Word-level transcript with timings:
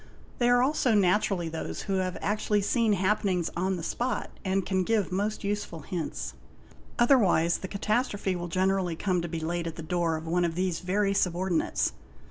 They 0.39 0.49
are 0.49 0.63
also 0.63 0.95
naturally 0.95 1.47
those 1.47 1.83
who 1.83 1.97
have 1.97 2.17
actually 2.21 2.63
seen 2.63 2.93
happenings 2.93 3.51
on 3.55 3.75
the 3.77 3.83
spot 3.83 4.31
and 4.43 4.65
can 4.65 4.83
give 4.83 5.11
most 5.11 5.43
useful 5.43 5.81
hints. 5.81 6.33
Otherwise 6.97 7.59
the 7.59 7.67
catastrophe 7.67 8.35
will 8.35 8.47
generally 8.47 8.95
come 8.95 9.21
to 9.21 9.27
be 9.29 9.39
laid 9.41 9.67
at 9.67 9.75
the 9.75 9.83
door 9.83 10.15
of 10.17 10.25
one 10.25 10.43
of 10.43 10.55
these 10.55 10.79
very 10.79 11.13
sub 11.13 11.35
ordinates. 11.35 11.93